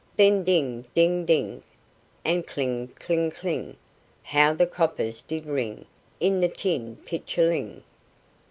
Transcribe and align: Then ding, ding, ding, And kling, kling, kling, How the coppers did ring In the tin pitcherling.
Then 0.17 0.43
ding, 0.43 0.85
ding, 0.95 1.27
ding, 1.27 1.61
And 2.25 2.47
kling, 2.47 2.87
kling, 2.95 3.29
kling, 3.29 3.77
How 4.23 4.51
the 4.51 4.65
coppers 4.65 5.21
did 5.21 5.45
ring 5.45 5.85
In 6.19 6.39
the 6.39 6.49
tin 6.49 6.95
pitcherling. 7.05 7.83